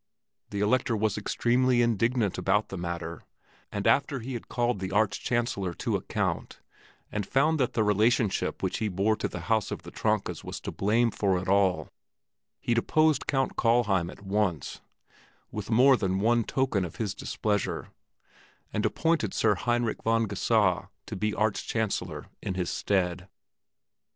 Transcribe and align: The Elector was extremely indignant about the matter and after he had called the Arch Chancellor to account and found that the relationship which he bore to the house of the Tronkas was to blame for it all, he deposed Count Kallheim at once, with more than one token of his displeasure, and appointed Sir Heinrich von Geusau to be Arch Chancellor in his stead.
The 0.49 0.61
Elector 0.61 0.97
was 0.97 1.15
extremely 1.15 1.83
indignant 1.83 2.39
about 2.39 2.69
the 2.69 2.75
matter 2.79 3.21
and 3.71 3.85
after 3.85 4.19
he 4.19 4.33
had 4.33 4.47
called 4.47 4.79
the 4.79 4.89
Arch 4.91 5.19
Chancellor 5.23 5.75
to 5.75 5.95
account 5.95 6.59
and 7.11 7.23
found 7.23 7.59
that 7.59 7.73
the 7.73 7.83
relationship 7.83 8.63
which 8.63 8.79
he 8.79 8.87
bore 8.87 9.15
to 9.17 9.27
the 9.27 9.41
house 9.41 9.69
of 9.69 9.83
the 9.83 9.91
Tronkas 9.91 10.43
was 10.43 10.59
to 10.61 10.71
blame 10.71 11.11
for 11.11 11.37
it 11.37 11.47
all, 11.47 11.87
he 12.59 12.73
deposed 12.73 13.27
Count 13.27 13.55
Kallheim 13.55 14.09
at 14.09 14.23
once, 14.23 14.81
with 15.51 15.69
more 15.69 15.95
than 15.95 16.17
one 16.19 16.45
token 16.45 16.83
of 16.83 16.95
his 16.95 17.13
displeasure, 17.13 17.89
and 18.73 18.83
appointed 18.87 19.35
Sir 19.35 19.53
Heinrich 19.53 20.01
von 20.01 20.25
Geusau 20.27 20.87
to 21.05 21.15
be 21.15 21.35
Arch 21.35 21.67
Chancellor 21.67 22.25
in 22.41 22.55
his 22.55 22.71
stead. 22.71 23.27